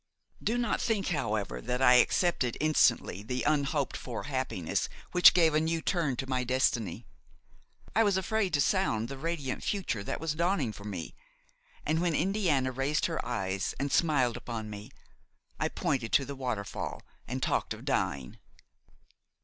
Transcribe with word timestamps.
"Do 0.43 0.57
not 0.57 0.81
think, 0.81 1.09
however, 1.09 1.61
that 1.61 1.79
I 1.79 1.93
accepted 2.01 2.57
instantly 2.59 3.21
the 3.21 3.43
unhoped 3.45 3.95
for 3.95 4.23
happiness 4.23 4.89
which 5.11 5.35
gave 5.35 5.53
a 5.53 5.59
new 5.59 5.79
turn 5.79 6.15
to 6.15 6.27
my 6.27 6.43
destiny. 6.43 7.05
I 7.95 8.03
was 8.03 8.17
afraid 8.17 8.51
to 8.55 8.61
sound 8.61 9.09
the 9.09 9.17
radiant 9.19 9.63
future 9.63 10.03
that 10.03 10.19
was 10.19 10.33
dawning 10.33 10.73
for 10.73 10.85
me; 10.85 11.13
and 11.85 12.01
when 12.01 12.15
Indiana 12.15 12.71
raised 12.71 13.05
her 13.05 13.23
eyes 13.23 13.75
and 13.79 13.91
smiled 13.91 14.37
upon 14.37 14.71
me, 14.71 14.89
I 15.59 15.67
pointed 15.69 16.11
to 16.13 16.25
the 16.25 16.35
waterfall 16.35 17.03
and 17.27 17.43
talked 17.43 17.71
of 17.71 17.85
dying. 17.85 18.39